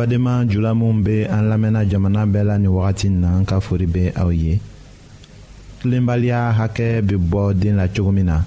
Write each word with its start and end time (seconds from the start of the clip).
badenma 0.00 0.44
jula 0.48 0.74
minw 0.74 1.02
be 1.04 1.16
an 1.36 1.44
lamɛnna 1.50 1.84
jamana 1.90 2.22
bɛɛ 2.32 2.44
la 2.48 2.56
nin 2.58 2.72
wagati 2.76 3.08
n 3.10 3.20
na 3.20 3.28
an 3.36 3.44
ka 3.44 3.60
fori 3.60 3.86
be 3.86 4.02
aw 4.22 4.30
ye 4.42 4.54
tilenbaliya 5.80 6.40
hakɛ 6.58 7.02
be 7.06 7.16
bɔ 7.16 7.52
den 7.60 7.76
la 7.76 7.86
cogo 7.94 8.10
min 8.14 8.24
na 8.26 8.38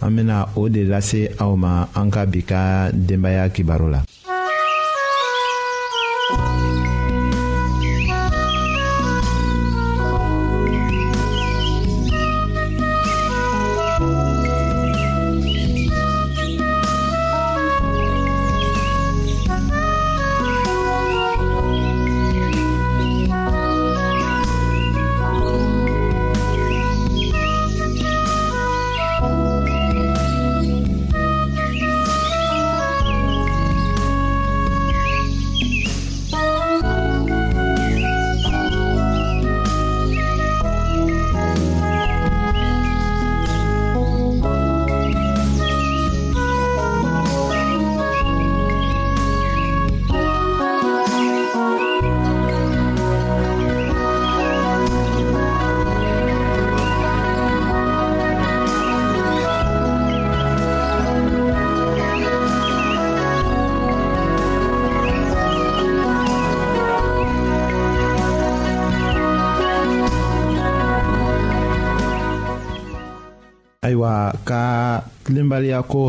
an 0.00 0.10
bena 0.16 0.38
o 0.54 0.68
de 0.68 0.84
lase 0.84 1.22
aw 1.40 1.54
ma 1.56 1.86
an 1.94 2.10
ka 2.10 2.24
bi 2.26 2.42
ka 2.44 2.90
denbaaya 2.92 3.50
kibaru 3.50 3.88
la 3.90 4.00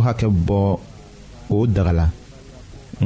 hakɛ 0.10 0.28
bɔ 0.48 0.60
o 1.56 1.68
daga 1.74 1.92
la 2.00 2.08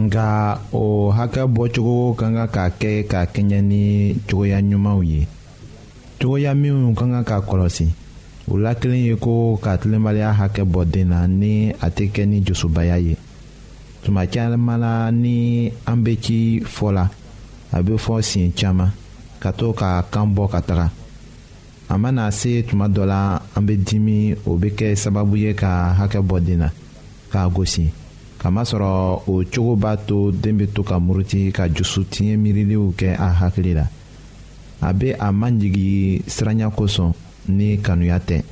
nka 0.01 0.25
o 0.71 0.81
hakɛ 1.17 1.41
bɔcogo 1.55 2.13
ka 2.19 2.25
kan 2.33 2.47
ka 2.55 2.63
kɛ 2.79 2.93
ka 3.11 3.19
kɛɲɛ 3.33 3.59
ni 3.69 3.83
cogoya 4.27 4.59
ɲumanw 4.69 5.01
ye 5.11 5.21
cogoya 6.19 6.51
minnu 6.61 6.93
ka 6.97 7.05
kan 7.11 7.23
ka 7.29 7.37
kɔlɔsi 7.49 7.87
o 8.51 8.55
la 8.59 8.71
kelen 8.79 9.03
ye 9.07 9.13
ko 9.15 9.55
ka 9.63 9.75
tilenbaliya 9.79 10.31
hakɛ 10.39 10.63
bɔ 10.71 10.81
den 10.91 11.09
na 11.09 11.27
ni 11.27 11.71
a 11.85 11.87
tɛ 11.95 12.05
kɛ 12.13 12.23
ni 12.27 12.37
josobaya 12.45 12.95
ye 12.99 13.15
tuma 14.03 14.23
caman 14.31 14.79
na 14.79 15.11
ni 15.11 15.71
an 15.87 15.97
bɛ 16.05 16.13
ci 16.23 16.59
fɔ 16.63 16.87
la 16.97 17.03
a 17.75 17.81
bɛ 17.83 17.97
fɔ 17.99 18.21
siɲɛ 18.27 18.47
caman 18.57 18.91
ka 19.41 19.51
to 19.51 19.73
ka 19.73 19.87
kan 20.11 20.27
bɔ 20.35 20.43
ka 20.53 20.59
taga 20.61 20.87
a 21.89 21.97
mana 21.97 22.31
se 22.31 22.63
tuma 22.63 22.87
dɔ 22.87 23.03
la 23.05 23.39
an 23.55 23.63
bɛ 23.67 23.73
dimi 23.83 24.35
o 24.47 24.55
bɛ 24.57 24.69
kɛ 24.77 24.95
sababu 24.95 25.35
ye 25.37 25.51
ka 25.53 25.93
hakɛ 25.99 26.21
bɔ 26.23 26.39
den 26.43 26.59
na. 26.59 26.69
k'a 27.33 27.49
gosi 27.49 27.89
kamasɔrɔ 28.38 29.23
o 29.33 29.44
cogo 29.51 29.75
b'a 29.75 29.97
to 30.05 30.31
den 30.31 30.57
bɛ 30.59 30.67
to 30.75 30.83
ka 30.83 30.99
muruti 30.99 31.49
ka 31.51 31.66
jusutiɲɛ 31.67 32.38
miiriliw 32.38 32.94
kɛ 32.95 33.16
a 33.17 33.27
hakili 33.41 33.73
la 33.73 33.85
a 34.88 34.94
bɛ 34.94 35.16
a 35.19 35.27
manjigi 35.33 36.21
siranya 36.27 36.69
kosɔn 36.69 37.11
ni 37.47 37.77
kanuya 37.79 38.19
tɛ 38.19 38.44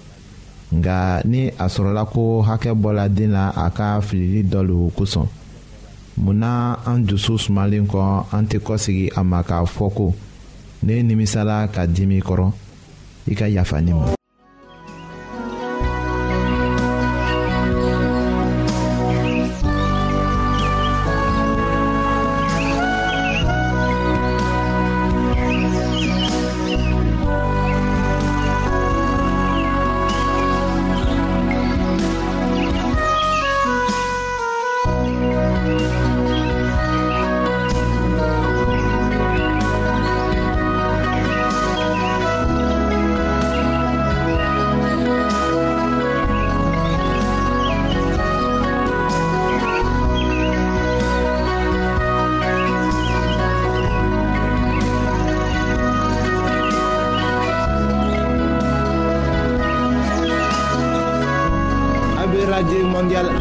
nka 0.74 1.22
ni 1.26 1.48
a 1.60 1.66
sɔrɔla 1.70 2.04
ko 2.12 2.42
hakɛ 2.42 2.74
bɔra 2.74 3.08
den 3.14 3.32
la 3.32 3.52
a 3.56 3.70
ka 3.70 4.02
filili 4.02 4.42
dɔ 4.44 4.66
le 4.68 4.90
kosɔn 4.98 5.28
munna 6.18 6.80
an 6.88 7.06
dusu 7.06 7.38
sumalen 7.38 7.86
kɔ 7.86 8.26
an 8.34 8.44
tɛ 8.48 8.58
kɔsegi 8.60 9.12
a 9.16 9.24
ma 9.24 9.44
k'a 9.44 9.64
fɔ 9.68 9.94
ko 9.94 10.14
ne 10.84 11.04
nimisala 11.04 11.68
ka 11.72 11.86
dimi 11.86 12.20
kɔrɔ 12.22 12.52
i 13.28 13.36
ka 13.36 13.46
yafa 13.48 13.80
ne 13.82 13.92
ma 13.94 14.14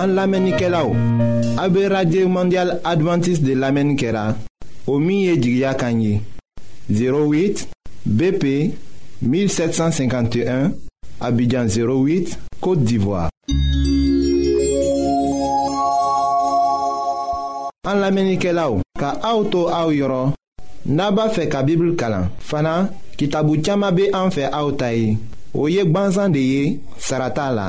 An 0.00 0.14
lamenike 0.14 0.68
la 0.72 0.80
ou, 0.86 0.94
Abbe 1.58 1.82
Radye 1.92 2.24
Mondial 2.24 2.78
Adventist 2.84 3.42
de 3.44 3.52
lamenike 3.54 4.08
la, 4.10 4.34
Omiye 4.86 5.34
Jigya 5.38 5.74
Kanyi, 5.74 6.22
08 6.88 7.68
BP 8.06 8.46
1751, 9.20 10.72
Abidjan 11.20 11.66
08, 11.68 12.38
Kote 12.62 12.80
Divoa. 12.82 13.26
An 17.86 18.00
lamenike 18.00 18.54
la 18.56 18.70
ou, 18.70 18.80
Ka 18.98 19.12
auto 19.20 19.66
a 19.68 19.84
ou 19.86 19.92
yoron, 19.92 20.32
Naba 20.86 21.28
fe 21.28 21.44
ka 21.52 21.60
bibl 21.62 21.92
kalan, 22.00 22.30
Fana, 22.38 22.88
Kitabu 23.18 23.60
txama 23.60 23.92
be 23.92 24.08
an 24.16 24.32
fe 24.32 24.48
a 24.48 24.64
ou 24.64 24.72
tayi, 24.80 25.18
Oyek 25.52 25.92
ban 25.92 26.08
zan 26.16 26.32
de 26.32 26.40
ye, 26.54 26.66
Sarata 26.96 27.50
la, 27.52 27.68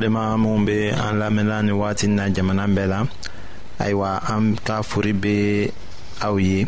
balima 0.00 0.32
minw 0.40 0.64
be 0.64 0.88
an 0.90 1.18
lamɛnla 1.20 1.62
ni 1.68 1.72
wagatin 1.76 2.12
na 2.16 2.24
jamana 2.32 2.64
bɛɛ 2.66 2.86
la 2.92 3.00
ayiwa 3.82 4.10
an 4.32 4.56
ka 4.66 4.80
fori 4.82 5.12
be 5.12 5.68
aw 6.24 6.36
ye 6.38 6.64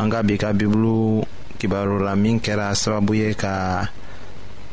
an 0.00 0.08
ka 0.08 0.22
bi 0.24 0.38
ka 0.40 0.52
bibulu 0.52 1.20
kibaru 1.60 1.98
min 2.16 2.40
kɛra 2.40 2.72
sababu 2.74 3.12
ye 3.14 3.34
ka 3.34 3.84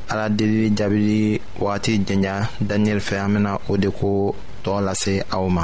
ala 0.09 0.25
delili 0.29 0.71
jaabili 0.75 1.41
wagati 1.59 1.99
jɛnya 2.07 2.47
daniyɛli 2.63 3.01
fɛ 3.07 3.15
an 3.25 3.33
bena 3.33 3.51
o 3.69 3.75
de 3.77 3.89
ko 3.91 4.33
tɔɔ 4.63 4.79
lase 4.87 5.19
aw 5.35 5.47
ma 5.51 5.63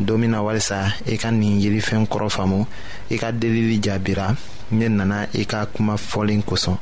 don 0.00 0.18
min 0.18 0.30
na 0.34 0.42
walisa 0.42 0.90
i 1.06 1.14
ka 1.16 1.30
nin 1.30 1.60
yirifɛn 1.62 2.06
kɔrɔ 2.10 2.26
faamu 2.34 2.66
i 3.10 3.16
ka 3.20 3.28
delili 3.30 3.76
jaabira 3.84 4.26
ne 4.78 4.86
nana 4.96 5.18
i 5.32 5.42
ka 5.50 5.60
kuma 5.74 5.94
fɔlen 6.08 6.42
kosɔn 6.48 6.76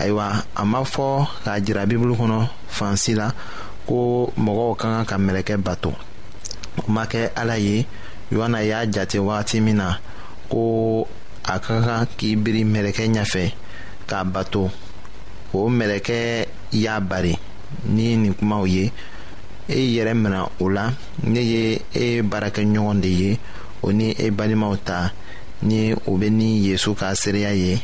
ayiwa 0.00 0.26
a 0.54 0.62
ma 0.70 0.80
fɔ 0.92 1.06
k'a 1.44 1.54
jira 1.64 1.82
bibulu 1.88 2.14
kɔnɔ 2.20 2.38
fansi 2.76 3.12
la 3.18 3.28
ko 3.88 4.30
mɔgɔw 4.38 4.70
ka 4.80 4.86
kan 4.88 5.04
ka 5.10 5.16
mɛlɛkɛ 5.18 5.56
bato 5.64 5.90
o 6.78 6.82
ma 6.90 7.04
kɛ 7.06 7.30
ala 7.34 7.56
ye 7.58 7.84
yohana 8.30 8.60
y'a 8.62 8.86
jate 8.86 9.18
wagati 9.18 9.60
min 9.62 9.76
na 9.76 9.96
ko 10.50 11.06
a 11.44 11.58
ka 11.58 11.80
kan 11.82 12.06
k'i 12.18 12.36
biri 12.38 12.62
mɛlɛkɛ 12.64 13.04
ɲɛfɛ 13.14 13.52
k'a 14.06 14.24
bato 14.32 14.70
o 15.52 15.68
mɛlɛkɛ 15.68 16.46
y'a 16.72 17.00
bari 17.00 17.34
ni 17.86 18.14
nin 18.16 18.34
kumaw 18.34 18.66
ye 18.68 18.92
e 19.68 19.78
yɛrɛ 19.94 20.14
mina 20.14 20.46
o 20.60 20.68
la 20.68 20.84
ne 21.24 21.40
ye 21.40 21.80
e 21.92 22.22
baarakɛɲɔgɔn 22.22 23.00
de 23.00 23.08
ye 23.08 23.38
o 23.82 23.90
ni 23.92 24.10
e 24.16 24.30
balimaw 24.30 24.76
ta 24.84 25.12
ni 25.62 25.92
o 26.06 26.16
be 26.16 26.30
ni 26.30 26.62
yezu 26.68 26.94
ka 26.94 27.14
seereya 27.14 27.50
ye 27.52 27.80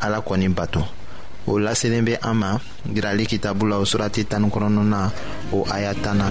ala 0.00 0.20
kɔni 0.20 0.48
bato 0.48 0.80
o 1.46 1.58
laselen 1.58 2.04
be 2.04 2.14
an 2.22 2.34
ma 2.36 2.58
yirali 2.94 3.26
kitabu 3.26 3.66
la 3.68 3.78
o 3.78 3.82
surati 3.84 4.24
tanikɔnɔnɔ 4.28 4.82
na 4.86 5.10
o 5.52 5.66
aya 5.68 5.92
tan 5.94 6.18
na 6.18 6.30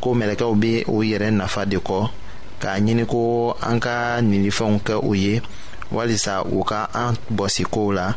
ko 0.00 0.14
mɛlɛkɛw 0.14 0.52
be 0.56 0.84
u 0.88 1.02
yɛrɛ 1.02 1.30
nafa 1.30 1.66
de 1.66 1.78
kɔ 1.78 2.08
k'a 2.60 2.78
ɲini 2.80 3.04
ko 3.06 3.54
an 3.60 3.78
ka 3.80 4.18
ninifɛnw 4.22 4.78
kɛ 4.86 4.94
u 5.02 5.14
ye 5.14 5.40
walisa 5.92 6.42
u 6.46 6.62
ka 6.64 6.88
an 6.94 7.14
bɔsi 7.32 7.64
kow 7.70 7.90
la 7.92 8.14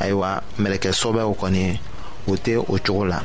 ayiwa 0.00 0.40
mɛlɛkɛsɔbɛw 0.60 1.28
kɔni 1.40 1.78
o 2.28 2.32
tɛ 2.36 2.56
o 2.56 2.76
cogo 2.84 3.04
la 3.08 3.18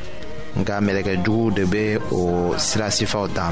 nka 0.58 0.76
mɛlɛkɛjuguw 0.82 1.52
de 1.56 1.63
be 1.67 1.98
o 2.12 2.54
sirasifaw 2.58 3.28
ta 3.34 3.52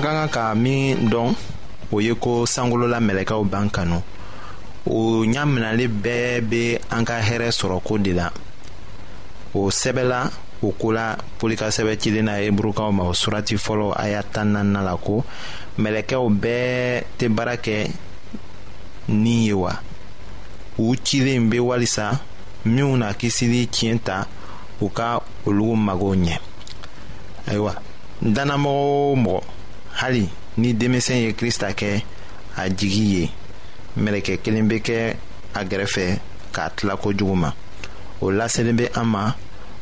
an 0.00 0.06
ka 0.06 0.12
kan 0.24 0.30
ka 0.32 0.54
min 0.54 0.96
dɔn 1.12 1.34
o 1.92 2.00
ye 2.00 2.14
ko 2.14 2.46
sankolola 2.46 3.00
mɛlɛkɛw 3.00 3.44
b'an 3.50 3.68
kanu 3.70 3.98
o 4.88 4.96
ɲaminali 5.26 5.86
bɛɛ 5.88 6.40
be 6.48 6.78
an 6.90 7.04
ka 7.04 7.20
hɛrɛ 7.20 7.50
sɔrɔ 7.52 7.82
ko 7.84 7.98
de 7.98 8.12
la 8.14 8.30
o 9.52 9.68
sɛbɛla 9.70 10.30
o 10.62 10.72
ko 10.72 10.92
la 10.92 11.16
pɔli 11.38 11.56
cilen 12.00 12.24
na 12.24 12.32
eburukaw 12.40 12.90
ma 12.94 13.02
o 13.04 13.12
surati 13.12 13.56
fɔlɔ 13.58 13.92
aya 13.96 14.20
y'a 14.22 14.22
tan 14.22 14.52
naaninan 14.54 14.84
la 14.84 14.96
ko 14.96 15.22
mɛlɛkɛw 15.78 16.30
bɛɛ 16.40 17.04
tɛ 17.18 17.28
baara 17.36 17.56
kɛ 17.58 17.90
ni 19.08 19.48
ye 19.48 19.52
wa 19.52 19.72
u 20.78 20.94
cilen 21.04 21.50
be 21.50 21.58
walisa 21.58 22.20
minw 22.64 22.96
na 22.96 23.12
kisili 23.12 23.66
tiɲɛ 23.68 23.98
ta 24.02 24.26
u 24.80 24.88
ka 24.88 25.20
olugu 25.44 25.76
magow 25.76 26.14
ɲɛ 26.16 26.38
ayiwa 27.48 27.74
dannamɔgɔ 28.22 29.12
o 29.12 29.16
mɔgɔ 29.16 29.42
Hali 30.00 30.28
ni 30.56 30.72
demisenye 30.72 31.32
krista 31.32 31.72
ke 31.72 32.02
ajigiye 32.56 33.28
Meleke 33.96 34.36
kelembe 34.36 34.78
ke 34.80 35.16
agrefe 35.54 36.18
ka 36.52 36.70
tla 36.70 36.96
koujouma 36.96 37.52
Ou 38.22 38.30
la 38.30 38.46
selenbe 38.48 38.86
ama 38.96 39.34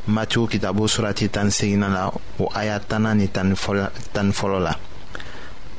mati 0.09 0.39
ou 0.41 0.49
kitabou 0.51 0.89
surati 0.91 1.29
tan 1.29 1.51
segina 1.55 1.87
la 1.89 2.09
Ou 2.41 2.49
ayat 2.59 2.89
tana 2.91 3.15
ni 3.15 3.29
tan 3.29 3.55
folo 3.57 4.59
la 4.59 4.73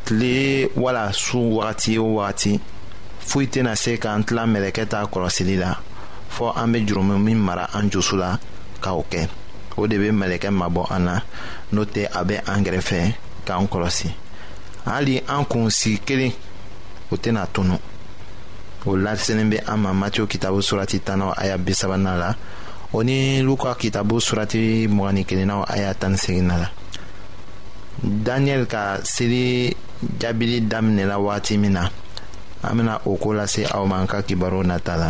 Tli 0.08 0.70
wala 0.76 1.10
sou 1.14 1.58
wati 1.60 1.98
ou 2.00 2.16
wati 2.22 2.56
Fuitena 3.20 3.76
se 3.76 3.98
kan 4.00 4.24
tla 4.24 4.48
meleke 4.48 4.88
ta 4.90 5.04
kolosi 5.12 5.44
li 5.52 5.58
la 5.60 5.74
Fo 6.30 6.54
ame 6.56 6.86
jiroumen 6.88 7.20
min 7.28 7.36
mara 7.44 7.68
anjousou 7.76 8.16
la 8.24 8.32
ka 8.80 8.96
ouke 8.96 9.28
Ou 9.76 9.88
debe 9.92 10.16
meleke 10.16 10.48
mabo 10.50 10.88
ana 10.88 11.20
Note 11.76 12.08
abe 12.16 12.40
angrefe 12.48 13.04
ka 13.44 13.60
an 13.60 13.68
kolosi 13.68 14.16
hali 14.90 15.22
an 15.30 15.46
kun 15.46 15.70
si 15.72 15.98
kelen 16.02 16.34
o 17.12 17.18
tena 17.18 17.46
tunu 17.54 17.78
o 18.86 18.96
laselen 18.98 19.50
bɛ 19.52 19.60
an 19.72 19.78
ma 19.82 19.92
matiyo 19.94 20.24
kitabu 20.32 20.60
surati 20.68 21.00
tannaw 21.00 21.32
aya 21.38 21.56
bi 21.58 21.74
la 22.04 22.36
o 22.94 23.04
ni 23.04 23.42
luka 23.44 23.76
kitabu 23.76 24.20
surati 24.22 24.88
mugan 24.90 25.14
ni 25.16 25.24
kelennaw 25.26 25.62
aya 25.70 25.94
tan 25.94 26.16
la 26.50 26.70
daniyɛli 28.04 28.66
ka 28.68 28.98
seli 29.04 29.76
jaabili 30.20 30.62
daminɛla 30.62 31.18
wagati 31.20 31.58
min 31.58 31.74
na 31.74 31.90
an 32.64 32.76
bena 32.78 32.96
o 33.06 33.16
koo 33.18 33.34
lase 33.34 33.64
aw 33.72 33.84
ma 33.86 34.00
an 34.02 34.08
ka 34.08 34.22
kibaru 34.24 34.64
nata 34.66 34.96
la 34.98 35.10